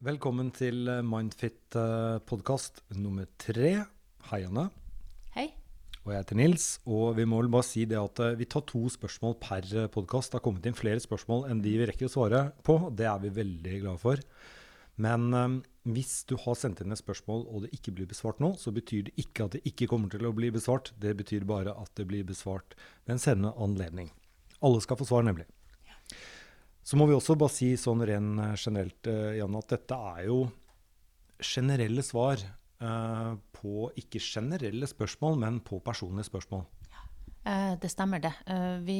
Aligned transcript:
Velkommen 0.00 0.46
til 0.56 0.86
Mindfit 1.04 1.74
podkast 2.24 2.78
nummer 2.96 3.26
tre. 3.36 3.82
Hei, 4.30 4.38
Anne. 4.46 4.62
Hei. 5.34 5.50
Og 6.06 6.14
jeg 6.14 6.22
heter 6.22 6.38
Nils. 6.40 6.68
Og 6.88 7.18
vi 7.18 7.26
må 7.28 7.42
vel 7.42 7.50
bare 7.52 7.66
si 7.68 7.84
det 7.84 7.98
at 8.00 8.22
eh, 8.24 8.38
vi 8.40 8.46
tar 8.48 8.64
to 8.64 8.80
spørsmål 8.88 9.36
per 9.44 9.68
podkast. 9.92 10.32
Det 10.32 10.38
har 10.38 10.44
kommet 10.46 10.64
inn 10.64 10.78
flere 10.78 11.04
spørsmål 11.04 11.50
enn 11.50 11.60
de 11.60 11.74
vi 11.82 11.90
rekker 11.90 12.08
å 12.08 12.14
svare 12.14 12.40
på. 12.64 12.78
Det 12.96 13.10
er 13.10 13.20
vi 13.26 13.34
veldig 13.42 13.82
glade 13.82 14.00
for. 14.00 14.24
Men 15.04 15.28
um, 15.36 15.60
hvis 15.92 16.22
du 16.32 16.38
har 16.46 16.56
sendt 16.56 16.80
inn 16.80 16.96
et 16.96 17.02
spørsmål 17.04 17.44
og 17.50 17.66
det 17.66 17.74
ikke 17.76 17.92
blir 17.98 18.08
besvart 18.08 18.40
nå, 18.40 18.54
så 18.56 18.72
betyr 18.72 19.10
det 19.10 19.18
ikke 19.20 19.50
at 19.50 19.58
det 19.58 19.66
ikke 19.68 19.92
kommer 19.92 20.08
til 20.16 20.24
å 20.24 20.32
bli 20.32 20.48
besvart. 20.56 20.94
Det 20.96 21.12
betyr 21.20 21.44
bare 21.44 21.76
at 21.76 21.92
det 22.00 22.08
blir 22.08 22.24
besvart 22.24 22.72
ved 23.04 23.18
en 23.18 23.24
senere 23.28 23.52
anledning. 23.60 24.08
Alle 24.64 24.80
skal 24.80 24.96
få 24.96 25.12
svar, 25.12 25.28
nemlig. 25.28 25.44
Så 26.90 26.98
må 26.98 27.06
vi 27.06 27.14
også 27.14 27.36
bare 27.38 27.54
si 27.54 27.68
sånn 27.78 28.02
ren 28.02 28.32
generelt, 28.58 29.06
uh, 29.06 29.30
Jan, 29.38 29.54
at 29.60 29.76
dette 29.76 29.98
er 30.10 30.24
jo 30.26 30.40
generelle 31.38 32.02
svar 32.02 32.42
uh, 32.82 33.38
på 33.54 33.86
ikke 34.02 34.18
generelle 34.18 34.88
spørsmål, 34.90 35.38
men 35.38 35.60
på 35.62 35.78
personlige 35.86 36.26
spørsmål. 36.32 36.66
Eh, 37.44 37.74
det 37.80 37.88
stemmer, 37.88 38.20
det. 38.20 38.32
Eh, 38.46 38.78
vi 38.84 38.98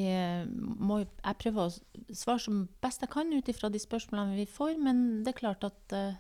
må, 0.57 1.03
jeg 1.03 1.39
prøver 1.43 1.67
å 1.67 2.15
svare 2.17 2.41
som 2.41 2.63
best 2.81 3.05
jeg 3.05 3.13
kan 3.13 3.33
ut 3.33 3.49
ifra 3.53 3.69
de 3.69 3.81
spørsmålene 3.83 4.39
vi 4.39 4.47
får, 4.49 4.79
men 4.81 5.21
det 5.25 5.35
er 5.35 5.41
klart 5.43 5.67
at 5.69 5.97
eh, 5.97 6.17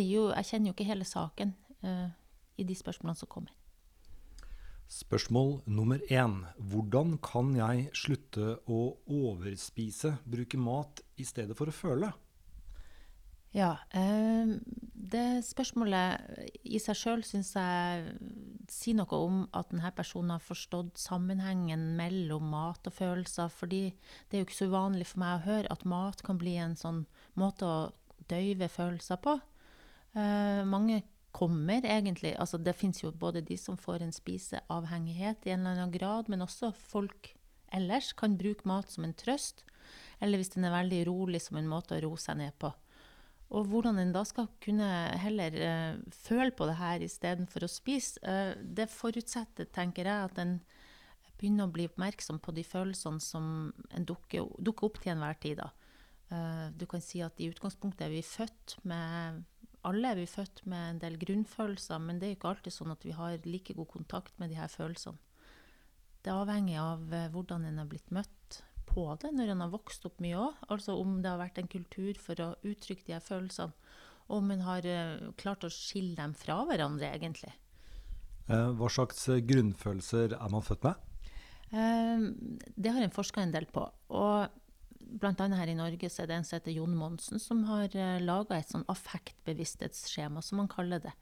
jo 0.00 0.30
Jeg 0.30 0.46
kjenner 0.46 0.70
jo 0.70 0.72
ikke 0.72 0.88
hele 0.88 1.04
saken 1.04 1.54
eh, 1.82 2.08
i 2.56 2.64
de 2.64 2.74
spørsmålene 2.74 3.18
som 3.18 3.28
kommer. 3.28 3.52
Spørsmål 4.92 5.62
nummer 5.66 6.02
én. 6.12 6.42
Hvordan 6.58 7.14
kan 7.24 7.54
jeg 7.56 7.86
slutte 7.96 8.58
å 8.68 8.80
overspise, 9.08 10.18
bruke 10.28 10.58
mat 10.60 11.00
i 11.16 11.24
stedet 11.24 11.56
for 11.56 11.70
å 11.70 11.72
føle? 11.72 12.10
Ja. 13.56 13.78
Eh, 13.96 14.52
det 15.12 15.44
spørsmålet 15.44 16.52
i 16.68 16.80
seg 16.80 16.98
sjøl 16.98 17.24
syns 17.24 17.54
jeg 17.56 18.12
sier 18.72 18.98
noe 18.98 19.16
om 19.16 19.38
at 19.56 19.72
denne 19.72 19.94
personen 19.96 20.34
har 20.36 20.44
forstått 20.44 21.00
sammenhengen 21.00 21.94
mellom 21.96 22.52
mat 22.52 22.84
og 22.88 22.96
følelser. 22.96 23.48
fordi 23.48 23.94
det 24.28 24.36
er 24.36 24.44
jo 24.44 24.48
ikke 24.50 24.60
så 24.60 24.68
uvanlig 24.72 25.08
for 25.08 25.24
meg 25.24 25.38
å 25.38 25.46
høre 25.46 25.72
at 25.72 25.88
mat 25.88 26.20
kan 26.22 26.36
bli 26.36 26.56
en 26.60 26.76
sånn 26.76 27.06
måte 27.34 27.64
å 27.64 27.80
døyve 28.28 28.68
følelser 28.68 29.16
på. 29.24 29.40
Eh, 30.12 30.64
mange 30.68 31.00
kommer 31.32 31.84
egentlig 31.84 32.34
altså 32.38 32.58
Det 32.60 32.74
fins 32.76 33.02
jo 33.02 33.10
både 33.10 33.40
de 33.40 33.56
som 33.58 33.78
får 33.80 34.04
en 34.04 34.12
spiseavhengighet 34.12 35.46
i 35.46 35.54
en 35.54 35.64
eller 35.64 35.82
annen 35.82 35.94
grad, 35.94 36.28
men 36.28 36.44
også 36.44 36.72
folk 36.76 37.32
ellers 37.72 38.12
kan 38.12 38.36
bruke 38.38 38.68
mat 38.68 38.90
som 38.92 39.04
en 39.04 39.16
trøst. 39.16 39.64
Eller 40.20 40.38
hvis 40.38 40.52
den 40.54 40.64
er 40.68 40.74
veldig 40.74 41.06
rolig, 41.08 41.40
som 41.42 41.58
en 41.58 41.70
måte 41.70 41.96
å 41.96 42.02
roe 42.04 42.20
seg 42.20 42.38
ned 42.38 42.54
på. 42.60 42.70
Og 43.52 43.68
hvordan 43.68 43.98
en 44.00 44.14
da 44.14 44.22
skal 44.24 44.48
kunne 44.64 44.88
heller 45.20 45.56
uh, 45.60 45.98
føle 46.14 46.52
på 46.56 46.68
det 46.68 46.78
her 46.78 47.04
istedenfor 47.04 47.66
å 47.66 47.70
spise, 47.70 48.20
uh, 48.24 48.54
det 48.56 48.88
forutsetter, 48.92 49.68
tenker 49.72 50.08
jeg, 50.08 50.30
at 50.30 50.40
en 50.40 50.56
begynner 51.36 51.66
å 51.66 51.74
bli 51.74 51.88
oppmerksom 51.90 52.38
på 52.40 52.54
de 52.56 52.64
følelsene 52.64 53.20
som 53.20 53.72
dukker, 54.08 54.46
dukker 54.62 54.88
opp 54.88 55.00
til 55.02 55.16
enhver 55.16 55.36
tid. 55.42 55.60
Uh, 56.32 56.70
du 56.78 56.86
kan 56.88 57.04
si 57.04 57.20
at 57.24 57.40
i 57.42 57.50
utgangspunktet 57.52 58.06
er 58.06 58.14
vi 58.14 58.22
født 58.24 58.78
med 58.88 59.42
Alle 59.88 60.12
er 60.12 60.20
vi 60.20 60.28
født 60.30 60.64
med 60.70 60.88
en 60.88 61.00
del 61.02 61.18
grunnfølelser, 61.18 61.98
men 61.98 62.20
det 62.20 62.28
er 62.28 62.36
ikke 62.36 62.52
alltid 62.52 62.74
sånn 62.74 62.94
at 62.94 63.02
vi 63.06 63.14
har 63.16 63.40
like 63.48 63.74
god 63.74 63.90
kontakt 63.90 64.36
med 64.38 64.52
de 64.52 64.58
her 64.60 64.70
følelsene. 64.70 65.18
Det 66.22 66.30
er 66.30 66.38
avhengig 66.38 66.76
av 66.78 67.00
hvordan 67.34 67.64
en 67.66 67.80
har 67.82 67.88
blitt 67.90 68.12
møtt 68.14 68.60
på 68.92 69.06
det 69.22 69.32
når 69.34 69.52
en 69.52 69.64
har 69.64 69.72
vokst 69.72 70.06
opp 70.08 70.20
mye 70.22 70.38
òg. 70.38 70.64
Altså 70.72 70.96
om 71.00 71.18
det 71.22 71.30
har 71.30 71.40
vært 71.40 71.60
en 71.62 71.70
kultur 71.70 72.18
for 72.20 72.42
å 72.44 72.52
uttrykke 72.66 73.06
de 73.08 73.16
her 73.16 73.24
følelsene. 73.24 73.74
Og 74.30 74.38
om 74.38 74.52
en 74.54 74.64
har 74.64 74.86
uh, 74.86 75.32
klart 75.40 75.66
å 75.66 75.72
skille 75.72 76.14
dem 76.16 76.34
fra 76.38 76.62
hverandre, 76.68 77.10
egentlig. 77.10 77.50
Uh, 78.48 78.70
hva 78.78 78.88
slags 78.90 79.26
eh, 79.30 79.42
grunnfølelser 79.44 80.36
er 80.38 80.52
man 80.52 80.64
født 80.64 80.86
med? 80.88 81.08
Det 81.72 82.90
har 82.92 83.00
en 83.00 83.14
forska 83.14 83.40
en 83.40 83.52
del 83.54 83.64
på. 83.72 83.80
Og 84.12 84.61
annet 85.20 85.58
her 85.58 85.70
i 85.72 85.78
Norge 85.78 86.10
så 86.10 86.22
er 86.22 86.30
det 86.30 86.36
en 86.38 86.48
som 86.48 86.58
heter 86.58 86.76
Jon 86.76 86.96
Monsen, 86.96 87.40
som 87.42 87.64
har 87.68 87.92
uh, 87.92 88.18
laga 88.22 88.58
et 88.58 88.72
sånn 88.72 88.86
affektbevissthetsskjema, 88.92 90.42
som 90.42 90.62
han 90.62 90.70
kaller 90.72 91.02
det. 91.04 91.14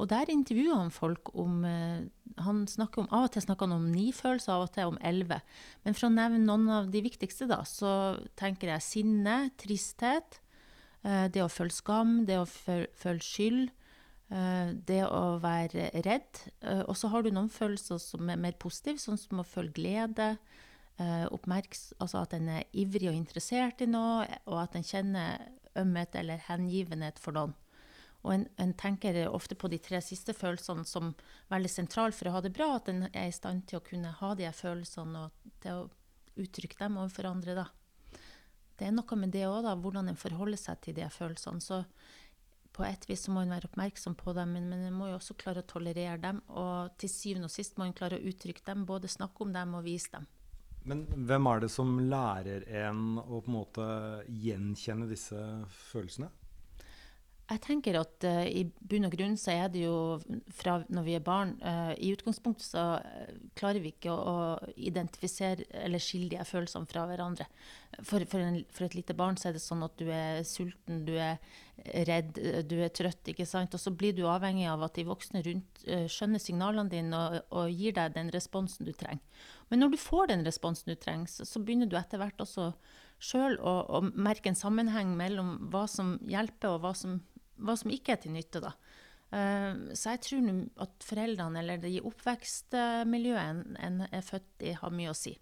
Og 0.00 0.08
der 0.10 0.30
intervjuer 0.32 0.78
han 0.78 0.92
folk 0.92 1.30
om 1.38 1.64
eh, 1.68 2.04
han 2.42 2.62
snakker 2.68 3.04
om, 3.04 3.10
Av 3.12 3.28
og 3.28 3.34
til 3.34 3.44
snakker 3.44 3.68
han 3.68 3.76
om 3.76 3.90
ni 3.92 4.08
følelser, 4.16 4.54
av 4.54 4.66
og 4.66 4.72
til 4.74 4.90
om 4.90 4.98
elleve. 5.04 5.42
Men 5.84 5.96
for 5.98 6.08
å 6.08 6.14
nevne 6.14 6.40
noen 6.42 6.70
av 6.72 6.88
de 6.92 7.04
viktigste, 7.04 7.48
da, 7.50 7.60
så 7.68 8.16
tenker 8.38 8.72
jeg 8.72 8.86
sinne, 8.86 9.36
tristhet, 9.60 10.40
eh, 11.04 11.28
det 11.32 11.44
å 11.44 11.52
føle 11.52 11.74
skam, 11.74 12.22
det 12.28 12.40
å 12.40 12.48
føle 12.48 13.22
skyld, 13.22 13.70
eh, 14.32 14.72
det 14.90 15.02
å 15.06 15.38
være 15.44 15.90
redd. 16.08 16.44
Og 16.88 16.96
så 16.96 17.12
har 17.12 17.22
du 17.22 17.30
noen 17.30 17.52
følelser 17.52 18.00
som 18.02 18.32
er 18.32 18.40
mer 18.40 18.56
positive, 18.58 18.98
sånn 18.98 19.20
som 19.20 19.44
å 19.44 19.46
føle 19.46 19.74
glede. 19.76 20.32
Altså 21.00 22.20
at 22.22 22.34
en 22.36 22.48
er 22.48 22.68
ivrig 22.72 23.08
og 23.10 23.16
interessert 23.16 23.80
i 23.80 23.88
noe, 23.90 24.26
og 24.46 24.58
at 24.62 24.76
en 24.76 24.86
kjenner 24.86 25.48
ømhet 25.78 26.14
eller 26.14 26.42
hengivenhet 26.48 27.18
for 27.18 27.32
noen. 27.32 27.54
Og 28.22 28.34
en, 28.34 28.44
en, 28.62 28.72
tenker 28.78 29.16
ofte 29.26 29.56
på 29.58 29.68
de 29.68 29.80
tre 29.82 29.98
siste 30.04 30.34
følelsene 30.36 30.84
som 30.86 31.10
veldig 31.50 31.70
sentrale 31.70 32.14
for 32.14 32.30
å 32.30 32.36
ha 32.36 32.42
det 32.44 32.52
bra. 32.54 32.76
At 32.76 32.90
en 32.92 33.08
er 33.10 33.26
i 33.26 33.34
stand 33.34 33.66
til 33.66 33.80
å 33.80 33.84
kunne 33.86 34.12
ha 34.20 34.34
de 34.38 34.46
følelsene 34.54 35.24
og 35.24 35.54
til 35.62 35.80
å 35.80 35.88
uttrykke 36.42 36.78
dem 36.78 37.00
overfor 37.00 37.32
andre. 37.32 37.56
Da. 37.58 37.66
Det 38.78 38.86
er 38.86 38.94
noe 38.94 39.18
med 39.18 39.34
det 39.34 39.42
òg, 39.48 39.66
hvordan 39.82 40.12
en 40.12 40.20
forholder 40.20 40.60
seg 40.60 40.84
til 40.84 40.96
de 41.00 41.08
følelsene. 41.10 41.64
Så 41.64 41.82
på 42.72 42.86
et 42.86 43.08
vis 43.10 43.26
så 43.26 43.34
må 43.34 43.42
en 43.42 43.52
være 43.52 43.68
oppmerksom 43.68 44.14
på 44.16 44.32
dem, 44.38 44.54
men, 44.54 44.70
men 44.70 44.86
en 44.86 44.94
må 44.96 45.10
jo 45.10 45.18
også 45.18 45.36
klare 45.40 45.64
å 45.64 45.68
tolerere 45.74 46.20
dem. 46.22 46.38
Og 46.54 46.94
til 47.02 47.10
syvende 47.10 47.50
og 47.50 47.56
sist 47.56 47.74
må 47.76 47.88
en 47.88 47.96
klare 47.96 48.20
å 48.20 48.30
uttrykke 48.30 48.64
dem, 48.70 48.86
både 48.86 49.10
snakke 49.10 49.44
om 49.44 49.52
dem 49.56 49.74
og 49.76 49.84
vise 49.88 50.14
dem. 50.14 50.30
Men 50.88 51.04
hvem 51.28 51.46
er 51.46 51.62
det 51.62 51.70
som 51.70 51.94
lærer 52.10 52.64
en 52.86 53.18
å 53.22 53.40
på 53.40 53.50
en 53.50 53.54
måte 53.54 53.84
gjenkjenne 54.42 55.06
disse 55.10 55.38
følelsene? 55.92 56.30
Jeg 57.50 57.60
tenker 57.64 57.96
at 57.98 58.24
uh, 58.24 58.44
i 58.46 58.62
bunn 58.64 59.08
og 59.08 59.12
grunn 59.12 59.34
så 59.40 59.52
er 59.52 59.72
det 59.72 59.82
jo 59.82 59.96
fra 60.54 60.78
når 60.92 61.04
vi 61.04 61.16
er 61.18 61.24
barn 61.26 61.56
uh, 61.60 61.90
I 61.98 62.12
utgangspunktet 62.14 62.64
så 62.64 62.84
uh, 63.02 63.32
klarer 63.58 63.82
vi 63.82 63.90
ikke 63.92 64.12
å, 64.14 64.20
å, 64.32 64.70
identifisere 64.78 65.66
eller 65.82 66.00
skille 66.02 66.30
de 66.32 66.46
følelsene 66.46 66.88
fra 66.88 67.04
hverandre. 67.10 67.48
For, 67.98 68.24
for, 68.30 68.40
en, 68.40 68.62
for, 68.72 68.86
et 68.86 68.96
lite 68.96 69.16
barn 69.18 69.36
så 69.36 69.50
er 69.50 69.58
det 69.58 69.64
sånn 69.64 69.82
at 69.84 69.98
du 70.00 70.06
er 70.14 70.40
sulten, 70.48 71.02
du 71.04 71.12
er 71.18 71.42
redd, 72.08 72.38
du 72.70 72.76
er 72.80 72.92
trøtt. 72.94 73.26
ikke 73.28 73.46
sant? 73.48 73.74
Og 73.74 73.82
så 73.82 73.92
blir 73.92 74.14
du 74.16 74.22
avhengig 74.30 74.68
av 74.70 74.86
at 74.86 74.96
de 74.96 75.04
voksne 75.08 75.42
rundt 75.44 75.84
skjønner 76.08 76.40
signalene 76.40 76.88
dine 76.92 77.18
og, 77.18 77.38
og, 77.50 77.72
gir 77.74 77.96
deg 77.98 78.14
den 78.16 78.30
responsen 78.32 78.88
du 78.88 78.94
trenger. 78.96 79.20
Men 79.68 79.82
når 79.82 79.92
du 79.92 80.00
får 80.00 80.30
den 80.30 80.46
responsen 80.46 80.94
du 80.94 80.96
trenger, 81.00 81.28
så, 81.32 81.48
så 81.48 81.60
begynner 81.60 81.90
du 81.90 81.98
etter 82.00 82.22
hvert 82.22 82.40
også 82.40 82.70
sjøl 83.22 83.58
å 83.62 84.00
merke 84.14 84.50
en 84.50 84.58
sammenheng 84.58 85.12
mellom 85.18 85.54
hva 85.72 85.84
som 85.90 86.16
hjelper 86.28 86.74
og 86.74 86.86
hva 86.86 86.94
som 86.96 87.20
hva 87.62 87.76
som 87.78 87.92
ikke 87.94 88.16
er 88.16 88.22
til 88.22 88.34
nytte, 88.34 88.62
da. 88.64 88.74
Uh, 89.32 89.94
så 89.96 90.12
jeg 90.12 90.20
tror 90.26 90.50
at 90.84 91.06
foreldrene 91.08 91.62
eller 91.62 91.80
de 91.80 92.02
oppvekstmiljøet 92.04 93.78
en 93.86 94.02
er 94.10 94.26
født 94.26 94.66
i, 94.68 94.74
har 94.76 94.92
mye 94.92 95.12
å 95.12 95.16
si. 95.16 95.32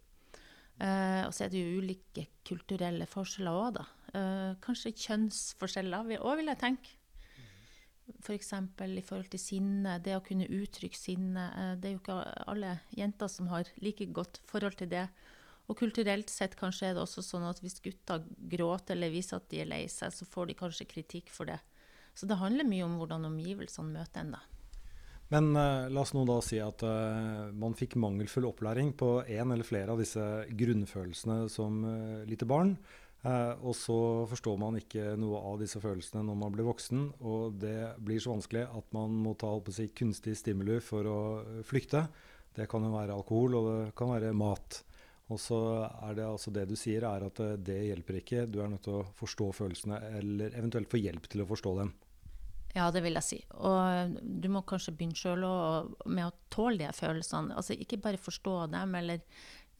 Uh, 0.80 1.26
og 1.26 1.34
så 1.36 1.44
er 1.44 1.52
det 1.52 1.60
jo 1.60 1.80
ulike 1.82 2.28
kulturelle 2.46 3.08
forskjeller 3.10 3.58
òg, 3.64 3.80
da. 3.80 3.84
Uh, 4.14 4.52
kanskje 4.62 4.94
kjønnsforskjeller 4.94 6.20
òg, 6.20 6.38
vil 6.40 6.52
jeg 6.52 6.62
tenke. 6.62 6.96
F.eks. 8.20 8.48
For 8.78 8.90
i 8.98 9.02
forhold 9.06 9.28
til 9.30 9.42
sinne, 9.42 9.98
det 10.02 10.16
å 10.16 10.22
kunne 10.26 10.48
uttrykke 10.50 10.98
sinne. 10.98 11.44
det 11.78 11.86
er 11.86 11.92
jo 11.94 12.00
ikke 12.00 12.16
alle 12.50 12.72
jenter 12.98 13.30
som 13.30 13.50
har 13.52 13.70
like 13.78 14.08
godt 14.10 14.40
forhold 14.50 14.78
til 14.80 14.90
det. 14.90 15.04
Og 15.70 15.78
kulturelt 15.78 16.30
sett 16.32 16.56
kanskje 16.58 16.88
er 16.88 16.96
det 16.96 17.04
også 17.04 17.22
sånn 17.22 17.46
at 17.46 17.60
hvis 17.62 17.78
gutter 17.84 18.24
gråter 18.50 18.96
eller 18.96 19.12
viser 19.14 19.38
at 19.38 19.46
de 19.52 19.60
er 19.62 19.70
lei 19.70 19.84
seg, 19.86 20.10
så 20.10 20.26
får 20.26 20.50
de 20.50 20.58
kanskje 20.58 20.88
kritikk 20.90 21.30
for 21.30 21.46
det. 21.46 21.60
Så 22.14 22.28
det 22.28 22.40
handler 22.40 22.68
mye 22.68 22.86
om 22.86 22.96
hvordan 23.00 23.28
omgivelsene 23.30 23.94
møter 23.94 24.24
en, 24.24 24.34
da. 24.36 24.42
Men 25.30 25.52
uh, 25.54 25.86
la 25.86 26.02
oss 26.02 26.12
nå 26.16 26.24
da 26.26 26.40
si 26.42 26.58
at 26.62 26.82
uh, 26.82 27.50
man 27.54 27.76
fikk 27.78 27.94
mangelfull 28.02 28.48
opplæring 28.48 28.90
på 28.98 29.20
en 29.22 29.54
eller 29.54 29.66
flere 29.66 29.94
av 29.94 30.02
disse 30.02 30.24
grunnfølelsene 30.58 31.44
som 31.52 31.84
uh, 31.86 32.26
lite 32.26 32.48
barn. 32.50 32.76
og 33.20 33.74
så 33.76 34.24
forstår 34.30 34.54
man 34.56 34.78
ikke 34.78 35.10
noe 35.20 35.42
av 35.44 35.58
disse 35.60 35.76
følelsene 35.76 36.22
når 36.24 36.36
man 36.40 36.54
blir 36.54 36.64
voksen. 36.64 37.02
Og 37.20 37.58
det 37.60 37.92
blir 38.00 38.18
så 38.18 38.32
vanskelig 38.32 38.62
at 38.64 38.86
man 38.96 39.12
må 39.12 39.34
ta 39.36 39.50
si, 39.68 39.90
kunstig 39.92 40.38
stimuli 40.40 40.78
for 40.80 41.04
å 41.04 41.18
flykte. 41.68 42.06
Det 42.56 42.64
kan 42.66 42.80
jo 42.80 42.94
være 42.94 43.12
alkohol, 43.12 43.58
og 43.58 43.68
det 43.68 43.92
kan 43.98 44.14
være 44.14 44.32
mat. 44.32 44.80
Og 45.30 45.38
så 45.38 45.58
er 45.86 46.16
det 46.18 46.26
altså 46.26 46.50
det 46.54 46.66
du 46.70 46.76
sier, 46.78 47.06
er 47.06 47.26
at 47.28 47.40
det 47.62 47.78
hjelper 47.86 48.18
ikke. 48.18 48.46
Du 48.50 48.58
er 48.62 48.70
nødt 48.72 48.82
til 48.86 48.98
å 48.98 49.08
forstå 49.18 49.50
følelsene, 49.60 50.00
eller 50.18 50.56
eventuelt 50.58 50.90
få 50.90 50.98
hjelp 50.98 51.28
til 51.30 51.44
å 51.44 51.50
forstå 51.50 51.74
dem. 51.78 51.92
Ja, 52.74 52.90
det 52.94 53.02
vil 53.02 53.18
jeg 53.18 53.26
si. 53.26 53.38
Og 53.58 54.18
du 54.22 54.46
må 54.52 54.62
kanskje 54.66 54.94
begynne 54.94 55.18
sjøl 55.18 55.46
med 56.06 56.28
å 56.28 56.34
tåle 56.54 56.78
de 56.84 56.90
følelsene. 56.94 57.56
Altså 57.58 57.74
ikke 57.74 57.98
bare 58.02 58.20
forstå 58.20 58.54
dem, 58.74 58.94
eller 58.98 59.24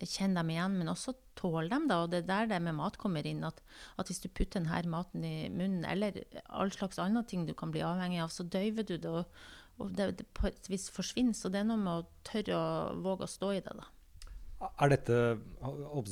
kjenne 0.00 0.40
dem 0.40 0.50
igjen, 0.54 0.78
men 0.80 0.90
også 0.90 1.14
tåle 1.38 1.68
dem. 1.70 1.86
da, 1.90 2.02
og 2.02 2.10
Det 2.10 2.22
er 2.22 2.28
der 2.30 2.50
det 2.54 2.60
med 2.64 2.78
mat 2.78 2.98
kommer 2.98 3.26
inn. 3.26 3.44
At, 3.46 3.60
at 3.98 4.10
hvis 4.10 4.22
du 4.24 4.28
putter 4.28 4.58
denne 4.58 4.82
maten 4.90 5.24
i 5.26 5.48
munnen, 5.52 5.84
eller 5.84 6.22
all 6.48 6.72
slags 6.74 6.98
andre 6.98 7.22
ting 7.22 7.46
du 7.46 7.54
kan 7.54 7.70
bli 7.70 7.84
avhengig 7.84 8.22
av, 8.24 8.34
så 8.34 8.46
døyver 8.46 8.86
du 8.88 8.96
det, 8.96 9.10
og, 9.10 9.42
og 9.78 9.94
det, 9.94 10.10
det 10.18 10.26
på 10.34 10.48
et 10.50 10.70
vis 10.72 10.88
forsvinner. 10.90 11.36
Så 11.36 11.52
det 11.52 11.62
er 11.62 11.70
noe 11.70 11.80
med 11.80 11.94
å 11.94 12.08
tørre 12.26 12.58
å 12.58 13.00
våge 13.04 13.28
å 13.28 13.34
stå 13.34 13.54
i 13.54 13.62
det. 13.62 13.76
da. 13.76 13.86
Er 14.60 14.90
dette 14.92 15.14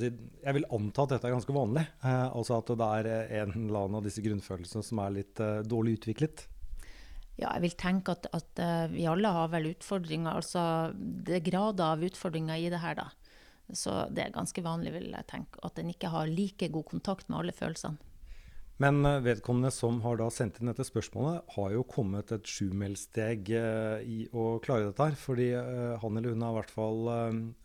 Jeg 0.00 0.54
vil 0.56 0.66
anta 0.72 1.04
at 1.04 1.10
dette 1.12 1.28
er 1.28 1.34
ganske 1.34 1.52
vanlig. 1.52 1.84
Eh, 2.00 2.28
altså 2.32 2.56
at 2.62 2.70
det 2.80 2.86
er 3.00 3.08
en 3.42 3.52
eller 3.66 3.82
annen 3.84 3.98
av 4.00 4.06
disse 4.06 4.24
grunnfølelsene 4.24 4.86
som 4.86 5.02
er 5.04 5.18
litt 5.18 5.42
eh, 5.44 5.60
dårlig 5.68 5.98
utviklet? 5.98 6.46
Ja, 7.38 7.52
jeg 7.54 7.68
vil 7.68 7.76
tenke 7.78 8.16
at, 8.16 8.26
at 8.34 8.58
uh, 8.58 8.88
vi 8.90 9.04
alle 9.06 9.30
har 9.30 9.52
vel 9.52 9.68
utfordringer. 9.70 10.40
Altså 10.40 10.62
det 10.98 11.36
er 11.36 11.44
grader 11.46 11.92
av 11.94 12.02
utfordringer 12.02 12.58
i 12.58 12.70
det 12.72 12.80
her, 12.82 12.98
da. 12.98 13.06
Så 13.76 13.94
det 14.10 14.24
er 14.24 14.34
ganske 14.34 14.64
vanlig, 14.64 14.94
vil 14.96 15.12
jeg 15.12 15.28
tenke, 15.30 15.60
at 15.62 15.78
en 15.78 15.92
ikke 15.92 16.10
har 16.10 16.30
like 16.32 16.70
god 16.72 16.88
kontakt 16.88 17.28
med 17.28 17.42
alle 17.42 17.54
følelsene. 17.54 18.00
Men 18.82 19.02
uh, 19.06 19.18
vedkommende 19.24 19.70
som 19.74 20.00
har 20.04 20.20
da 20.20 20.28
sendt 20.30 20.60
inn 20.60 20.70
dette 20.70 20.86
spørsmålet, 20.86 21.48
har 21.56 21.74
jo 21.74 21.84
kommet 21.88 22.32
et 22.34 22.46
sjumilssteg 22.46 23.50
uh, 23.58 23.98
i 24.02 24.24
å 24.30 24.58
klare 24.64 24.88
dette 24.88 25.08
her. 25.10 25.18
Fordi 25.18 25.48
han 25.54 26.20
eller 26.20 26.34
hun 26.34 26.46
har 26.46 26.54
i 26.54 26.58
hvert 26.60 26.74
fall 26.74 27.12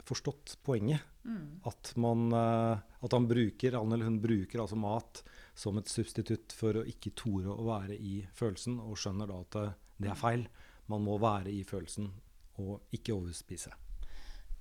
forstått 0.10 0.58
poenget. 0.66 1.06
Mm. 1.24 1.62
At, 1.70 1.94
man, 2.04 2.34
at 2.36 3.14
han, 3.16 3.30
bruker, 3.30 3.78
han 3.80 3.96
eller 3.96 4.10
hun 4.10 4.20
bruker 4.20 4.60
altså 4.60 4.76
mat 4.76 5.22
som 5.56 5.78
et 5.80 5.88
substitutt 5.88 6.52
for 6.58 6.82
å 6.82 6.84
ikke 6.90 7.14
tore 7.16 7.54
å 7.54 7.70
være 7.70 7.96
i 7.96 8.18
følelsen, 8.36 8.82
og 8.84 9.00
skjønner 9.00 9.32
da 9.32 9.40
at 9.46 9.60
det 10.04 10.12
er 10.12 10.20
feil. 10.20 10.44
Man 10.92 11.06
må 11.06 11.16
være 11.22 11.54
i 11.54 11.64
følelsen 11.64 12.12
og 12.60 12.94
ikke 12.94 13.16
overspise. 13.16 13.72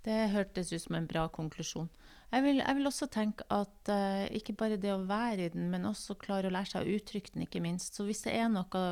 Det 0.03 0.33
hørtes 0.33 0.73
ut 0.73 0.83
som 0.83 0.97
en 0.99 1.07
bra 1.07 1.29
konklusjon. 1.31 1.91
Jeg 2.33 2.45
vil, 2.47 2.63
jeg 2.63 2.77
vil 2.79 2.89
også 2.89 3.07
tenke 3.13 3.45
at 3.53 3.91
uh, 3.93 4.25
ikke 4.33 4.55
bare 4.57 4.79
det 4.81 4.89
å 4.95 5.03
være 5.05 5.47
i 5.47 5.53
den, 5.53 5.67
men 5.71 5.85
også 5.85 6.17
klare 6.21 6.49
å 6.49 6.55
lære 6.55 6.71
seg 6.71 6.87
å 6.87 6.95
uttrykke 6.97 7.35
den, 7.35 7.45
ikke 7.45 7.61
minst. 7.61 7.99
Så 7.99 8.07
hvis 8.09 8.25
det 8.25 8.33
er 8.39 8.49
noe 8.49 8.85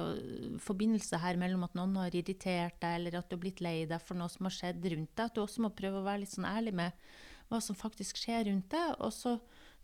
forbindelse 0.60 1.22
her 1.22 1.40
mellom 1.40 1.64
at 1.64 1.78
noen 1.78 1.96
har 2.02 2.14
irritert 2.14 2.76
deg, 2.82 2.98
eller 2.98 3.16
at 3.16 3.30
du 3.30 3.38
har 3.38 3.42
blitt 3.46 3.64
lei 3.64 3.88
deg 3.88 4.04
for 4.04 4.20
noe 4.20 4.28
som 4.28 4.46
har 4.46 4.56
skjedd 4.58 4.84
rundt 4.92 5.14
deg, 5.14 5.24
at 5.24 5.38
du 5.38 5.42
også 5.42 5.64
må 5.64 5.72
prøve 5.72 6.02
å 6.02 6.06
være 6.06 6.26
litt 6.26 6.34
sånn 6.34 6.50
ærlig 6.50 6.76
med 6.82 7.08
hva 7.50 7.62
som 7.64 7.78
faktisk 7.78 8.20
skjer 8.20 8.46
rundt 8.50 8.68
deg. 8.76 8.94
og 9.00 9.14
så 9.16 9.38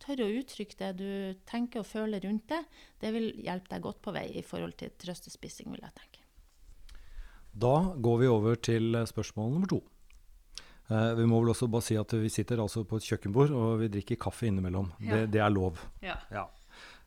tørre 0.04 0.26
å 0.26 0.36
uttrykke 0.42 0.76
det 0.82 0.92
du 1.00 1.10
tenker 1.48 1.80
og 1.80 1.88
føler 1.88 2.20
rundt 2.28 2.50
det, 2.52 2.60
det 3.00 3.16
vil 3.16 3.30
hjelpe 3.40 3.72
deg 3.72 3.84
godt 3.88 4.04
på 4.04 4.12
vei 4.12 4.28
i 4.36 4.44
forhold 4.44 4.76
til 4.76 4.92
trøstespising, 5.00 5.72
vil 5.72 5.80
jeg 5.80 5.96
tenke. 5.96 6.24
Da 7.56 7.76
går 7.96 8.18
vi 8.20 8.28
over 8.28 8.58
til 8.60 8.98
spørsmål 9.08 9.54
nummer 9.56 9.72
to. 9.72 9.80
Eh, 10.88 11.12
vi 11.18 11.26
må 11.26 11.40
vel 11.42 11.50
også 11.50 11.68
bare 11.70 11.86
si 11.86 11.96
at 11.98 12.12
vi 12.14 12.30
sitter 12.30 12.62
altså 12.62 12.84
på 12.86 13.00
et 13.00 13.08
kjøkkenbord 13.08 13.54
og 13.56 13.80
vi 13.82 13.90
drikker 13.96 14.20
kaffe 14.22 14.46
innimellom. 14.50 14.92
Ja. 15.00 15.16
Det, 15.16 15.32
det, 15.34 15.42
er 15.42 15.54
lov. 15.54 15.80
Ja. 16.04 16.18
ja. 16.30 16.46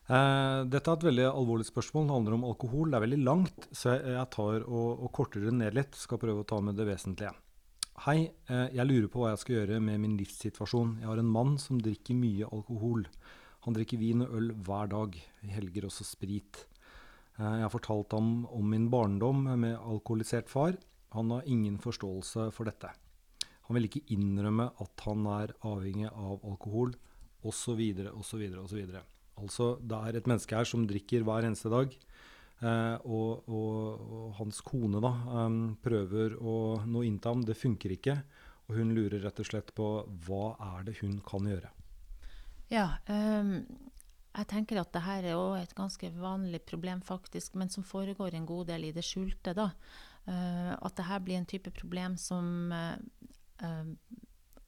Eh, 0.09 0.61
dette 0.71 0.89
er 0.89 0.97
et 0.97 1.05
veldig 1.09 1.27
alvorlig 1.29 1.67
spørsmål. 1.69 2.07
Det 2.07 2.17
handler 2.17 2.37
om 2.39 2.47
alkohol. 2.49 2.89
Det 2.89 2.97
er 2.97 3.05
veldig 3.05 3.21
langt, 3.23 3.69
så 3.71 3.93
jeg, 3.93 4.15
jeg 4.17 4.31
tar 4.35 4.65
og, 4.65 4.89
og 5.05 5.11
korter 5.15 5.45
det 5.45 5.53
ned 5.59 5.77
litt. 5.77 5.99
Skal 5.99 6.21
prøve 6.21 6.43
å 6.43 6.49
ta 6.49 6.59
med 6.65 6.79
det 6.79 6.89
vesentlige. 6.89 7.35
Hei, 8.05 8.29
eh, 8.47 8.67
jeg 8.75 8.87
lurer 8.87 9.09
på 9.11 9.23
hva 9.23 9.33
jeg 9.33 9.43
skal 9.43 9.57
gjøre 9.57 9.81
med 9.83 9.99
min 10.03 10.15
livssituasjon. 10.19 10.97
Jeg 11.01 11.11
har 11.11 11.21
en 11.21 11.33
mann 11.35 11.57
som 11.61 11.81
drikker 11.83 12.17
mye 12.17 12.47
alkohol. 12.47 13.03
Han 13.65 13.75
drikker 13.75 13.99
vin 13.99 14.23
og 14.23 14.37
øl 14.39 14.53
hver 14.65 14.91
dag. 14.91 15.17
I 15.43 15.51
helger 15.51 15.89
også 15.89 16.07
sprit. 16.07 16.65
Eh, 17.37 17.43
jeg 17.45 17.65
har 17.67 17.73
fortalt 17.73 18.15
ham 18.15 18.47
om 18.55 18.71
min 18.71 18.87
barndom 18.91 19.45
med 19.59 19.77
alkoholisert 19.77 20.49
far. 20.51 20.79
Han 21.15 21.31
har 21.35 21.47
ingen 21.47 21.77
forståelse 21.83 22.49
for 22.55 22.69
dette. 22.69 22.91
Han 23.69 23.77
vil 23.77 23.85
ikke 23.85 24.07
innrømme 24.15 24.71
at 24.81 25.05
han 25.05 25.27
er 25.29 25.53
avhengig 25.69 26.09
av 26.09 26.41
alkohol, 26.41 26.95
osv., 27.45 27.79
osv., 28.17 28.45
osv. 28.65 28.79
Altså, 29.39 29.67
det 29.79 29.99
er 29.99 30.17
et 30.17 30.27
menneske 30.27 30.57
her 30.57 30.67
som 30.67 30.87
drikker 30.89 31.23
hver 31.27 31.45
eneste 31.45 31.69
dag. 31.71 31.93
Eh, 32.59 32.95
og, 33.07 33.45
og, 33.47 34.01
og, 34.03 34.31
hans 34.39 34.59
kone 34.65 34.99
da, 34.99 35.11
um, 35.45 35.59
prøver 35.79 36.33
å 36.41 36.55
nå 36.83 37.05
inn 37.07 37.19
til 37.21 37.35
ham. 37.35 37.45
Det 37.47 37.55
funker 37.55 37.93
ikke. 37.95 38.17
Og 38.67 38.81
hun 38.81 38.91
lurer 38.97 39.21
rett 39.23 39.39
og 39.41 39.47
slett 39.47 39.71
på 39.77 39.91
hva 40.25 40.55
er 40.75 40.89
det 40.89 40.97
hun 40.99 41.21
kan 41.25 41.47
gjøre. 41.47 41.71
Ja, 42.69 42.89
um, 43.05 43.55
jeg 44.35 44.49
tenker 44.51 44.81
at 44.81 44.91
det 44.93 45.05
her 45.05 45.25
er 45.25 45.39
òg 45.39 45.55
et 45.61 45.77
ganske 45.77 46.11
vanlig 46.19 46.61
problem, 46.69 47.01
faktisk, 47.05 47.55
men 47.57 47.71
som 47.73 47.85
foregår 47.87 48.35
en 48.37 48.49
god 48.49 48.69
del 48.73 48.89
i 48.89 48.93
det 48.97 49.05
skjulte. 49.07 49.55
da. 49.57 49.71
Uh, 50.27 50.75
at 50.75 50.97
det 50.99 51.07
her 51.07 51.23
blir 51.23 51.39
en 51.39 51.47
type 51.49 51.71
problem 51.73 52.17
som 52.19 52.73
uh, 52.75 52.97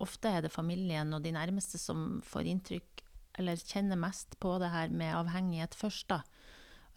Ofte 0.01 0.31
er 0.31 0.41
det 0.45 0.51
familien 0.53 1.13
og 1.13 1.21
de 1.23 1.33
nærmeste 1.35 1.77
som 1.77 2.21
får 2.25 2.49
inntrykk 2.51 3.03
eller 3.39 3.59
kjenner 3.59 3.99
mest 3.99 4.37
på 4.41 4.57
det 4.61 4.71
her 4.73 4.89
med 4.89 5.15
avhengighet 5.15 5.77
først. 5.77 6.09
da. 6.09 6.21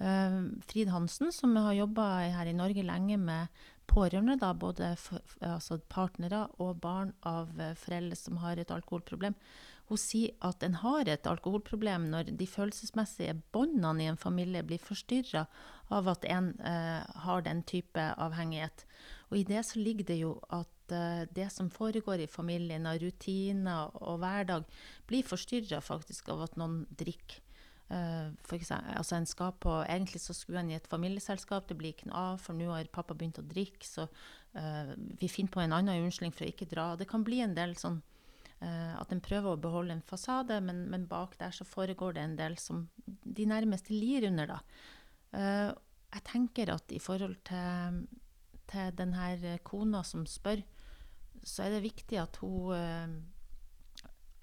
Uh, 0.01 0.51
Frid 0.67 0.91
Hansen, 0.91 1.31
som 1.33 1.55
har 1.57 1.77
jobba 1.77 2.27
her 2.35 2.49
i 2.51 2.57
Norge 2.57 2.83
lenge 2.83 3.17
med 3.17 3.47
pårørende, 3.87 4.35
da, 4.41 4.51
både 4.53 4.97
for, 4.99 5.23
altså 5.39 5.79
partnere 5.89 6.49
og 6.59 6.81
barn 6.83 7.13
av 7.23 7.53
uh, 7.61 7.77
foreldre 7.79 8.19
som 8.19 8.41
har 8.43 8.59
et 8.59 8.73
alkoholproblem, 8.75 9.37
hun 9.93 10.01
sier 10.01 10.33
at 10.43 10.65
en 10.65 10.79
har 10.81 11.07
et 11.13 11.27
alkoholproblem 11.29 12.09
når 12.11 12.33
de 12.41 12.47
følelsesmessige 12.49 13.37
båndene 13.53 14.03
i 14.03 14.09
en 14.09 14.19
familie 14.19 14.65
blir 14.65 14.81
forstyrra 14.83 15.45
av 15.93 16.09
at 16.09 16.25
en 16.27 16.55
uh, 16.59 17.05
har 17.27 17.45
den 17.47 17.63
type 17.69 18.01
avhengighet. 18.01 18.87
Og 19.31 19.39
i 19.39 19.47
det 19.47 19.63
så 19.69 19.79
ligger 19.79 20.09
det 20.09 20.19
jo 20.25 20.39
at 20.49 20.74
det 20.89 21.47
som 21.53 21.71
foregår 21.73 22.21
i 22.21 22.31
familien 22.31 22.85
av 22.87 22.99
rutiner 23.01 23.95
og 24.05 24.19
hverdag, 24.21 24.67
blir 25.09 25.25
forstyrra 25.25 25.81
faktisk 25.85 26.29
av 26.35 26.45
at 26.49 26.59
noen 26.61 26.83
drikker. 26.93 27.41
Uh, 27.85 28.33
for 28.41 28.57
eksempel, 28.57 28.95
altså 28.97 29.19
en 29.19 29.27
skal 29.29 29.51
på, 29.61 29.73
Egentlig 29.85 30.23
så 30.25 30.33
skulle 30.33 30.63
han 30.63 30.71
i 30.73 30.77
et 30.79 30.87
familieselskap, 30.89 31.67
det 31.69 31.77
blir 31.77 31.93
ikke 31.93 32.09
noe 32.09 32.23
av, 32.33 32.39
for 32.41 32.57
nå 32.57 32.71
har 32.73 32.89
pappa 32.89 33.13
begynt 33.13 33.43
å 33.43 33.45
drikke, 33.45 33.85
så 33.85 34.07
uh, 34.09 34.95
vi 35.21 35.29
finner 35.29 35.53
på 35.53 35.61
en 35.61 35.75
annen 35.77 36.07
unnskyldning 36.07 36.33
for 36.33 36.47
å 36.47 36.49
ikke 36.49 36.71
dra. 36.71 36.95
Det 36.97 37.07
kan 37.11 37.27
bli 37.27 37.43
en 37.45 37.53
del 37.55 37.77
sånn 37.77 38.01
uh, 38.01 38.95
at 38.97 39.13
en 39.13 39.21
prøver 39.25 39.53
å 39.53 39.61
beholde 39.61 39.99
en 39.99 40.05
fasade, 40.09 40.63
men, 40.65 40.87
men, 40.89 41.05
bak 41.11 41.37
der 41.43 41.53
så 41.53 41.69
foregår 41.69 42.17
det 42.17 42.25
en 42.25 42.39
del 42.41 42.57
som 42.63 42.87
de 43.05 43.49
nærmeste 43.53 43.93
lir 43.93 44.31
under, 44.31 44.57
da. 44.57 44.61
jeg 46.15 46.23
tenker 46.25 46.71
at 46.73 46.93
i 46.95 47.03
forhold 47.03 47.37
til, 47.45 48.05
til 48.71 49.15
her 49.19 49.47
kona 49.67 50.01
som 50.07 50.25
spør, 50.31 50.65
så 51.45 51.67
er 51.67 51.77
det 51.77 51.85
viktig 51.85 52.19
at 52.21 52.39
hun 52.43 52.73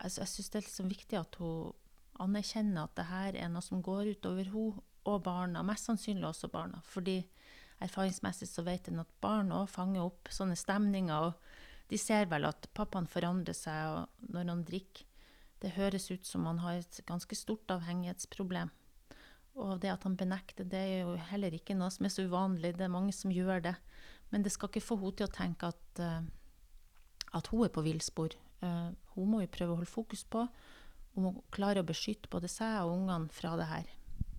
altså 0.02 0.24
Jeg 0.24 0.32
syns 0.32 0.50
det 0.50 0.60
er 0.60 0.66
liksom 0.66 0.90
viktig 0.90 1.18
at 1.20 1.36
hun 1.42 1.74
anerkjenner 2.22 2.86
at 2.86 2.96
det 2.98 3.08
her 3.10 3.38
er 3.38 3.52
noe 3.52 3.66
som 3.66 3.82
går 3.86 4.14
utover 4.16 4.50
hun 4.54 4.80
og 5.10 5.24
barna, 5.26 5.64
mest 5.66 5.88
sannsynlig 5.90 6.28
også 6.28 6.50
barna. 6.54 6.82
Fordi 6.86 7.24
erfaringsmessig 7.82 8.50
så 8.50 8.64
vet 8.66 8.90
en 8.92 9.02
at 9.02 9.14
barn 9.24 9.50
òg 9.56 9.70
fanger 9.72 10.04
opp 10.06 10.30
sånne 10.34 10.58
stemninger. 10.60 11.32
Og 11.32 11.90
de 11.90 11.98
ser 11.98 12.30
vel 12.32 12.46
at 12.50 12.70
pappaen 12.78 13.10
forandrer 13.10 13.58
seg 13.58 14.06
når 14.30 14.52
han 14.54 14.66
drikker. 14.68 15.08
Det 15.62 15.76
høres 15.76 16.10
ut 16.10 16.26
som 16.26 16.48
han 16.50 16.62
har 16.64 16.80
et 16.80 17.02
ganske 17.06 17.38
stort 17.38 17.70
avhengighetsproblem. 17.74 18.72
Og 19.62 19.82
det 19.84 19.92
at 19.92 20.06
han 20.08 20.16
benekter, 20.18 20.66
det 20.66 20.80
er 20.80 21.02
jo 21.04 21.18
heller 21.30 21.54
ikke 21.54 21.76
noe 21.78 21.92
som 21.94 22.08
er 22.08 22.14
så 22.14 22.26
uvanlig. 22.26 22.74
Det 22.78 22.86
er 22.88 22.94
mange 22.94 23.14
som 23.14 23.34
gjør 23.34 23.62
det. 23.68 23.76
Men 24.32 24.46
det 24.46 24.54
skal 24.56 24.72
ikke 24.72 24.86
få 24.86 24.98
henne 25.02 25.18
til 25.20 25.28
å 25.28 25.36
tenke 25.36 25.70
at, 25.70 26.02
uh, 26.02 26.24
at 27.38 27.48
hun 27.52 27.66
er 27.66 27.74
på 27.74 27.84
villspor. 27.86 28.36
Uh, 28.62 28.92
hun 29.16 29.32
må 29.32 29.42
jo 29.42 29.52
prøve 29.52 29.74
å 29.74 29.80
holde 29.80 29.90
fokus 29.90 30.22
på 30.30 30.46
Hun 31.16 31.24
må 31.26 31.32
klare 31.52 31.82
å 31.82 31.88
beskytte 31.88 32.30
både 32.32 32.48
seg 32.48 32.86
og 32.86 32.94
ungene 32.94 33.34
fra 33.36 33.56
det 33.60 33.66
her. 33.68 33.88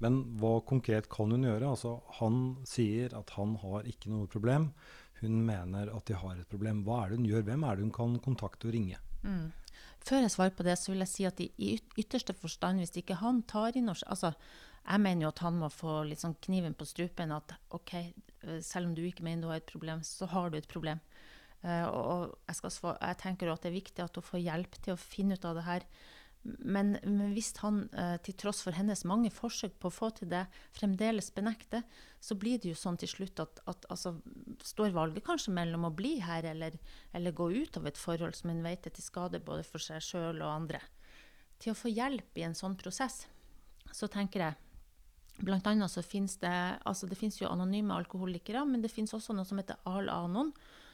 Men 0.01 0.23
hva 0.41 0.55
konkret 0.67 1.09
kan 1.13 1.31
hun 1.31 1.45
gjøre? 1.45 1.69
Altså, 1.75 1.99
han 2.19 2.39
sier 2.67 3.13
at 3.19 3.35
han 3.37 3.55
har 3.61 3.87
ikke 3.91 4.11
noe 4.11 4.31
problem. 4.31 4.71
Hun 5.21 5.43
mener 5.47 5.93
at 5.95 6.09
de 6.09 6.17
har 6.19 6.39
et 6.39 6.49
problem. 6.51 6.81
Hva 6.87 7.03
er 7.03 7.13
det 7.13 7.21
hun 7.21 7.29
gjør? 7.29 7.45
Hvem 7.47 7.67
er 7.69 7.77
det 7.77 7.85
hun 7.85 7.95
kan 7.95 8.17
kontakte 8.25 8.71
og 8.71 8.75
ringe? 8.75 8.99
Mm. 9.23 9.53
Før 10.03 10.25
jeg 10.25 10.33
svarer 10.35 10.57
på 10.59 10.67
det, 10.67 10.75
så 10.81 10.91
vil 10.91 11.05
jeg 11.05 11.13
si 11.13 11.27
at 11.29 11.41
i, 11.45 11.47
i 11.63 11.77
ytterste 12.03 12.35
forstand, 12.35 12.83
hvis 12.83 12.97
ikke 12.99 13.21
han 13.21 13.45
tar 13.47 13.79
inn 13.79 13.93
altså, 13.93 14.33
Jeg 14.83 15.05
mener 15.05 15.29
jo 15.29 15.31
at 15.31 15.45
han 15.45 15.61
må 15.61 15.69
få 15.71 16.01
litt 16.09 16.25
sånn 16.25 16.35
kniven 16.43 16.75
på 16.75 16.89
strupen. 16.89 17.31
At 17.37 17.55
OK, 17.71 17.95
eh, 17.95 18.59
selv 18.67 18.91
om 18.91 18.97
du 18.99 19.05
ikke 19.07 19.23
mener 19.23 19.47
du 19.47 19.53
har 19.53 19.63
et 19.63 19.71
problem, 19.71 20.03
så 20.03 20.27
har 20.33 20.51
du 20.51 20.59
et 20.59 20.73
problem. 20.73 20.99
Uh, 21.62 21.87
og 21.88 22.33
jeg, 22.50 22.73
svare, 22.75 22.99
jeg 22.99 23.21
tenker 23.23 23.52
at 23.52 23.62
det 23.62 23.71
er 23.71 23.78
viktig 23.78 24.02
at 24.02 24.19
hun 24.19 24.26
får 24.26 24.42
hjelp 24.42 24.81
til 24.83 24.97
å 24.97 25.00
finne 25.00 25.38
ut 25.38 25.47
av 25.47 25.61
det 25.61 25.69
her. 25.69 25.87
Men, 26.42 26.97
men 27.07 27.35
hvis 27.37 27.52
han, 27.62 27.85
eh, 27.95 28.16
til 28.26 28.35
tross 28.35 28.64
for 28.64 28.75
hennes 28.75 29.04
mange 29.07 29.31
forsøk 29.31 29.76
på 29.78 29.87
å 29.87 29.95
få 29.95 30.09
til 30.16 30.31
det, 30.33 30.40
fremdeles 30.75 31.31
benekter, 31.37 31.85
så 32.19 32.35
blir 32.35 32.59
det 32.59 32.73
jo 32.73 32.78
sånn 32.78 32.99
til 32.99 33.11
slutt 33.12 33.42
at, 33.45 33.61
at 33.71 33.87
altså, 33.95 34.16
står 34.66 34.90
valget 34.97 35.23
kanskje 35.28 35.54
mellom 35.54 35.87
å 35.87 35.92
bli 35.95 36.16
her 36.25 36.49
eller, 36.50 36.75
eller 37.14 37.37
gå 37.38 37.47
ut 37.62 37.78
av 37.78 37.87
et 37.87 38.00
forhold 38.00 38.35
som 38.35 38.50
en 38.50 38.64
vet 38.66 38.90
er 38.90 38.97
til 38.97 39.07
skade 39.07 39.42
både 39.45 39.62
for 39.69 39.83
seg 39.83 40.02
sjøl 40.02 40.42
og 40.42 40.50
andre. 40.50 40.83
Til 41.62 41.76
å 41.76 41.78
få 41.78 41.95
hjelp 41.95 42.42
i 42.42 42.47
en 42.49 42.59
sånn 42.59 42.75
prosess, 42.81 43.23
så 43.95 44.11
tenker 44.11 44.49
jeg 44.49 44.61
Blant 45.42 45.64
annet 45.66 45.90
så 45.90 46.02
finnes 46.04 46.35
det 46.42 46.52
altså 46.87 47.07
det 47.09 47.16
finnes 47.16 47.38
jo 47.40 47.49
anonyme 47.49 47.95
alkoholikere, 47.97 48.66
men 48.69 48.83
det 48.85 48.90
finnes 48.92 49.14
også 49.16 49.33
noe 49.35 49.49
som 49.49 49.59
heter 49.59 49.81
Al 49.88 50.11
Anon, 50.12 50.52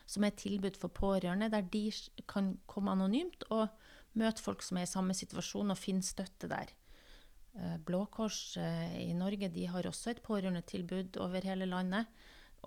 som 0.09 0.25
er 0.25 0.33
et 0.33 0.41
tilbud 0.41 0.79
for 0.81 0.93
pårørende, 0.95 1.51
der 1.53 1.67
de 1.69 1.85
kan 2.31 2.55
komme 2.71 2.95
anonymt 2.95 3.45
og 3.53 3.69
møte 4.19 4.43
folk 4.43 4.65
som 4.65 4.81
er 4.81 4.87
i 4.87 4.91
samme 4.91 5.17
situasjon, 5.17 5.75
og 5.75 5.79
finne 5.79 6.07
støtte 6.07 6.49
der. 6.51 6.73
Eh, 7.59 7.77
Blå 7.85 8.07
Kors 8.13 8.57
eh, 8.61 8.97
i 9.05 9.15
Norge 9.17 9.51
de 9.53 9.67
har 9.69 9.87
også 9.87 10.15
et 10.15 10.23
pårørendetilbud 10.25 11.21
over 11.25 11.45
hele 11.45 11.69
landet. 11.69 12.09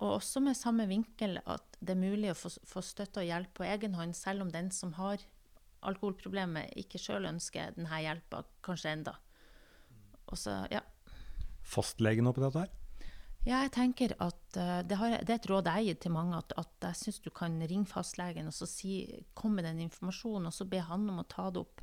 Og 0.00 0.16
også 0.16 0.40
med 0.40 0.56
samme 0.56 0.86
vinkel 0.88 1.36
at 1.42 1.76
det 1.80 1.96
er 1.96 2.00
mulig 2.00 2.30
å 2.32 2.38
få, 2.38 2.52
få 2.64 2.80
støtte 2.84 3.20
og 3.20 3.28
hjelp 3.28 3.52
på 3.58 3.66
egen 3.68 3.98
hånd, 3.98 4.14
selv 4.16 4.46
om 4.46 4.52
den 4.52 4.70
som 4.72 4.94
har 4.96 5.20
alkoholproblemet, 5.82 6.72
ikke 6.78 7.00
sjøl 7.02 7.26
ønsker 7.28 7.74
denne 7.76 8.00
hjelpa, 8.04 8.44
kanskje 8.64 8.94
enda. 8.94 9.16
Og 10.30 10.38
så, 10.38 10.62
ja. 10.72 10.80
Fastlegen 11.66 12.30
oppi 12.30 12.44
dette 12.44 12.64
her? 12.64 12.81
Ja, 13.42 13.64
jeg 13.64 13.72
tenker 13.74 14.12
at 14.22 14.54
uh, 14.54 14.80
det, 14.86 14.96
har, 15.00 15.16
det, 15.18 15.32
er 15.32 15.40
et 15.40 15.48
råd 15.50 15.66
jeg 15.66 15.88
gir 15.88 15.96
til 16.04 16.14
mange, 16.14 16.38
at, 16.38 16.52
at 16.60 16.86
jeg 16.86 16.98
syns 17.00 17.18
du 17.24 17.30
kan 17.34 17.56
ringe 17.58 17.90
fastlegen 17.90 18.46
og 18.46 18.54
så 18.54 18.68
si, 18.70 19.00
komme 19.34 19.58
med 19.58 19.66
den 19.66 19.80
informasjonen, 19.88 20.46
og 20.46 20.54
så 20.54 20.66
be 20.70 20.78
han 20.86 21.08
om 21.10 21.18
å 21.18 21.26
ta 21.26 21.48
det 21.50 21.64
opp 21.64 21.82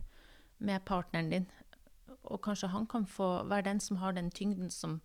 med 0.63 0.85
partneren 0.87 1.33
din. 1.33 1.49
Og 2.31 2.39
kanskje 2.43 2.71
han 2.71 2.87
kan 2.87 3.03
få 3.07 3.43
være 3.51 3.67
den 3.67 3.83
som 3.83 3.99
har 3.99 4.15
den 4.15 4.31
tyngden 4.31 4.71
som, 4.71 5.01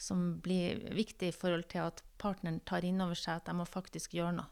som 0.00 0.40
blir 0.40 0.80
viktig 0.96 1.28
i 1.28 1.36
forhold 1.36 1.68
til 1.72 1.84
at 1.84 2.00
partneren 2.20 2.62
tar 2.64 2.88
inn 2.88 3.04
over 3.04 3.18
seg 3.18 3.42
at 3.42 3.50
de 3.50 3.60
må 3.60 3.68
faktisk 3.68 4.16
gjøre 4.16 4.36
noe. 4.40 4.48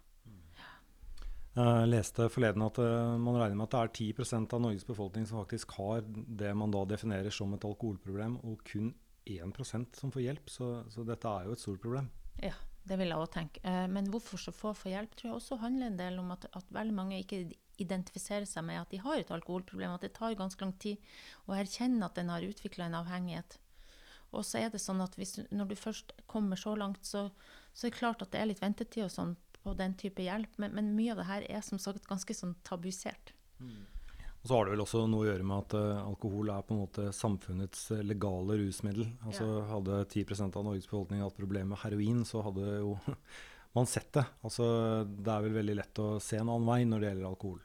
Jeg 1.56 1.88
leste 1.88 2.28
forleden 2.30 2.62
at 2.68 2.76
uh, 2.78 3.16
man 3.16 3.40
regner 3.40 3.56
med 3.56 3.70
at 3.70 3.72
det 3.72 4.04
er 4.04 4.12
10% 4.12 4.52
av 4.54 4.60
Norges 4.60 4.84
befolkning 4.86 5.24
som 5.26 5.40
faktisk 5.40 5.72
har 5.80 6.04
det 6.04 6.52
man 6.52 6.70
da 6.70 6.84
definerer 6.92 7.32
som 7.32 7.56
et 7.56 7.64
alkoholproblem, 7.64 8.36
og 8.44 8.60
kun 8.68 8.92
1% 9.26 10.00
som 10.00 10.12
får 10.12 10.24
hjelp. 10.24 10.50
Så, 10.50 10.70
så, 10.92 11.04
dette 11.06 11.28
er 11.30 11.46
jo 11.46 11.56
et 11.56 11.62
stort 11.62 11.82
problem. 11.82 12.10
Ja, 12.40 12.54
det 12.88 12.98
vil 13.00 13.12
jeg 13.12 13.20
òg 13.20 13.32
tenke. 13.34 13.62
Uh, 13.64 13.86
men 13.92 14.10
hvorfor 14.12 14.40
så 14.40 14.54
få 14.54 14.74
får 14.76 14.94
hjelp, 14.94 15.16
tror 15.16 15.30
jeg 15.30 15.38
også 15.38 15.60
handler 15.64 15.90
en 15.90 15.98
del 16.00 16.20
om 16.22 16.30
at, 16.34 16.46
at, 16.56 16.70
veldig 16.74 16.96
mange 16.96 17.20
ikke 17.20 17.42
identifiserer 17.80 18.48
seg 18.48 18.66
med 18.66 18.80
at 18.82 18.92
de 18.92 19.00
har 19.00 19.20
et 19.20 19.32
alkoholproblem. 19.32 19.96
At 19.96 20.04
det 20.06 20.14
tar 20.16 20.36
ganske 20.38 20.64
lang 20.64 20.76
tid 20.82 21.00
å 21.48 21.56
erkjenne 21.56 22.06
at 22.06 22.18
den 22.18 22.32
har 22.32 22.44
utvikla 22.44 22.88
en 22.88 22.98
avhengighet. 23.00 23.58
Og 24.30 24.44
så 24.46 24.60
er 24.60 24.68
det 24.70 24.78
sånn 24.82 25.00
at 25.02 25.16
hvis, 25.18 25.40
når 25.50 25.72
du 25.72 25.78
først 25.78 26.12
kommer 26.30 26.58
så 26.60 26.76
langt, 26.78 27.02
så, 27.06 27.28
så 27.74 27.86
er 27.86 27.90
det 27.90 27.98
klart 27.98 28.20
at 28.22 28.30
det 28.34 28.42
er 28.42 28.50
litt 28.52 28.62
ventetid 28.62 29.08
og 29.08 29.14
sånn 29.14 29.32
på 29.60 29.74
den 29.76 29.96
type 29.98 30.22
hjelp, 30.24 30.52
men, 30.60 30.72
men, 30.76 30.92
mye 30.96 31.12
av 31.12 31.20
det 31.20 31.28
her 31.28 31.46
er 31.58 31.64
som 31.64 31.80
sagt 31.82 32.06
ganske 32.08 32.36
sånn 32.36 32.54
tabusert. 32.64 33.34
Mm. 33.60 33.82
Og 34.40 34.48
så 34.48 34.56
har 34.56 34.64
det 34.64 34.72
vel 34.72 34.82
også 34.86 35.04
noe 35.10 35.26
å 35.26 35.28
gjøre 35.28 35.44
med 35.44 35.66
at 35.66 35.74
uh, 35.76 36.02
alkohol 36.06 36.50
er 36.52 36.64
på 36.64 36.72
en 36.72 36.82
måte 36.82 37.08
samfunnets 37.12 37.90
uh, 37.92 38.00
legale 38.00 38.56
rusmiddel. 38.62 39.10
Altså 39.28 39.46
ja. 39.46 39.64
Hadde 39.68 40.02
10% 40.06 40.56
av 40.56 40.64
Norges 40.64 40.88
befolkning 40.88 41.20
hatt 41.20 41.36
problemer 41.36 41.74
med 41.74 41.82
heroin, 41.82 42.22
så 42.24 42.40
hadde 42.46 42.78
jo 42.80 42.94
man 43.76 43.90
sett 43.90 44.12
det. 44.16 44.24
Altså, 44.40 44.70
det 45.04 45.34
er 45.34 45.44
vel 45.44 45.58
veldig 45.60 45.76
lett 45.82 46.00
å 46.00 46.14
se 46.24 46.40
en 46.40 46.48
annen 46.48 46.70
vei 46.70 46.86
når 46.88 47.02
det 47.02 47.12
gjelder 47.12 47.28
alkohol. 47.28 47.60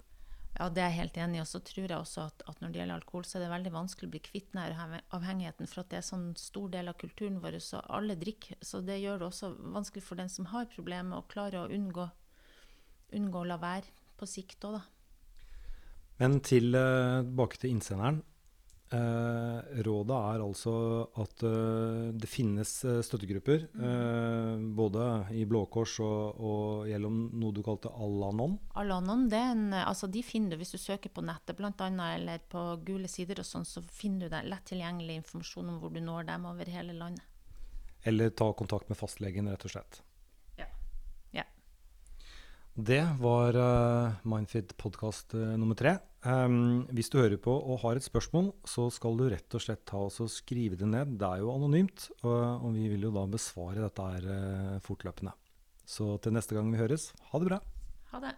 Ja, 0.55 0.69
det 0.71 0.83
er 0.83 0.91
jeg 0.91 0.99
helt 1.01 1.17
enig 1.19 1.39
i. 1.39 1.43
Og 1.43 1.49
så 1.49 1.59
tror 1.67 1.85
jeg 1.85 1.97
også 1.97 2.25
at, 2.29 2.43
at, 2.47 2.59
når 2.61 2.71
det 2.71 2.79
gjelder 2.79 2.99
alkohol, 3.01 3.25
så 3.27 3.37
er 3.37 3.43
det 3.43 3.51
veldig 3.51 3.73
vanskelig 3.75 4.07
å 4.07 4.13
bli 4.13 4.21
kvitt 4.23 4.53
denne 4.53 5.01
avhengigheten. 5.15 5.71
For 5.71 5.83
at 5.83 5.91
det 5.91 5.99
er 5.99 6.07
sånn 6.07 6.29
stor 6.39 6.69
del 6.75 6.91
av 6.91 6.99
kulturen 7.01 7.41
vår, 7.43 7.57
så 7.63 7.81
alle 7.91 8.15
drikker. 8.19 8.59
Så 8.63 8.79
det 8.85 9.01
gjør 9.01 9.19
det 9.19 9.29
også 9.29 9.51
vanskelig 9.75 10.05
for 10.05 10.19
den 10.19 10.31
som 10.31 10.47
har 10.53 10.69
problemet, 10.71 11.17
å 11.17 11.27
klare 11.31 11.65
å 11.65 11.71
unngå, 11.75 12.07
unngå 13.19 13.41
å 13.43 13.49
la 13.51 13.59
være 13.63 13.91
på 14.15 14.27
sikt 14.31 14.63
òg, 14.67 14.79
da. 14.79 14.94
Men 16.21 16.39
eh, 16.39 16.45
tilbake 16.47 17.59
til 17.59 17.75
innsenderen. 17.75 18.23
Eh, 18.93 19.81
rådet 19.81 20.17
er 20.29 20.41
altså 20.45 20.71
at 21.17 21.41
eh, 21.47 22.11
det 22.13 22.27
finnes 22.29 22.69
eh, 22.85 22.99
støttegrupper, 23.03 23.63
mm. 23.73 24.67
både 24.77 25.07
i 25.33 25.41
Blå 25.49 25.63
Kors 25.73 25.95
og, 26.05 26.37
og, 26.37 26.85
gjennom 26.91 27.17
noe 27.33 27.55
du 27.55 27.63
kalte 27.65 27.89
Alanon. 27.89 28.59
Al-Anon, 28.77 29.25
altså 29.81 30.07
de 30.11 30.21
finner 30.23 30.53
du 30.53 30.61
hvis 30.61 30.75
du 30.75 30.77
søker 30.77 31.09
på 31.09 31.25
nettet, 31.25 31.57
bl.a. 31.57 31.73
eller 32.13 32.45
på 32.51 32.67
gule 32.85 33.09
sider 33.09 33.41
og 33.41 33.49
sånn, 33.49 33.65
så 33.65 33.81
finner 33.89 34.29
du 34.29 34.37
lett 34.51 34.69
tilgjengelig 34.69 35.17
informasjon 35.23 35.73
om 35.73 35.81
hvor 35.81 35.95
du 35.95 36.03
når 36.05 36.29
dem 36.29 36.45
over 36.51 36.69
hele 36.69 36.93
landet. 36.93 37.25
Eller 38.05 38.29
ta 38.29 38.51
kontakt 38.53 38.91
med 38.91 39.01
fastlegen, 39.01 39.49
rett 39.49 39.65
og 39.65 39.73
slett. 39.73 40.03
Det 42.75 43.05
var 43.23 43.55
uh, 43.55 44.15
Mindfit 44.27 44.73
podkast 44.75 45.31
uh, 45.31 45.53
nummer 45.55 45.77
tre. 45.79 45.93
Um, 46.27 46.83
hvis 46.91 47.07
du 47.07 47.21
hører 47.21 47.39
på 47.39 47.53
og 47.55 47.79
har 47.85 47.95
et 47.95 48.03
spørsmål, 48.03 48.49
så 48.67 48.89
skal 48.91 49.15
du 49.15 49.29
rett 49.31 49.55
og 49.55 49.63
slett 49.63 49.85
ta 49.87 50.01
og 50.03 50.11
skrive 50.27 50.75
det 50.75 50.89
ned. 50.91 51.13
Det 51.15 51.23
er 51.23 51.39
jo 51.39 51.53
anonymt, 51.53 52.09
og, 52.25 52.35
og 52.35 52.75
vi 52.75 52.89
vil 52.91 53.07
jo 53.07 53.13
da 53.15 53.23
besvare 53.31 53.79
dette 53.79 54.09
her 54.11 54.27
uh, 54.27 54.75
fortløpende. 54.83 55.31
Så 55.87 56.17
til 56.19 56.35
neste 56.35 56.57
gang 56.57 56.67
vi 56.73 56.81
høres, 56.83 57.13
ha 57.31 57.39
det 57.39 57.47
bra. 57.53 57.61
Ha 58.11 58.21
det. 58.27 58.35